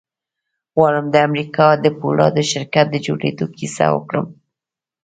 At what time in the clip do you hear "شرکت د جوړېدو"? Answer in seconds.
2.51-3.45